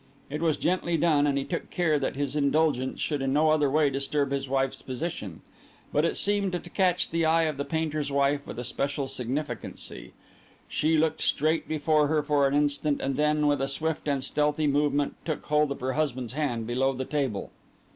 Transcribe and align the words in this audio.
It 0.31 0.41
was 0.41 0.57
gently 0.57 0.97
done, 0.97 1.27
and 1.27 1.37
he 1.37 1.43
took 1.43 1.69
care 1.69 1.99
that 1.99 2.15
his 2.15 2.35
indulgence 2.35 2.99
should 2.99 3.21
in 3.21 3.33
no 3.33 3.51
other 3.51 3.69
way 3.69 3.91
disturb 3.91 4.31
his 4.31 4.49
wife's 4.49 4.81
position. 4.81 5.41
But 5.93 6.05
it 6.05 6.17
seemed 6.17 6.53
to 6.53 6.69
catch 6.71 7.11
the 7.11 7.23
eye 7.23 7.43
of 7.43 7.57
the 7.57 7.65
painter's 7.65 8.11
wife 8.11 8.47
with 8.47 8.57
a 8.57 8.63
special 8.63 9.07
significancy. 9.07 10.13
She 10.67 10.97
looked 10.97 11.21
straight 11.21 11.67
before 11.67 12.07
her 12.07 12.23
for 12.23 12.47
an 12.47 12.55
instant, 12.55 12.99
and 12.99 13.15
then, 13.15 13.45
with 13.45 13.61
a 13.61 13.67
swift 13.67 14.07
and 14.07 14.23
stealthy 14.23 14.65
movement, 14.65 15.17
took 15.23 15.45
hold 15.45 15.71
of 15.71 15.81
her 15.81 15.93
husband's 15.93 16.33
hand 16.33 16.65
below 16.65 16.93
the 16.93 17.05
table. 17.05 17.51